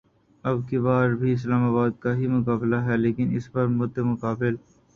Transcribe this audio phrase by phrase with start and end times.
[0.43, 4.55] اب کی بار بھی اسلام آباد کا ہی مقابلہ ہے لیکن اس بار مدمقابل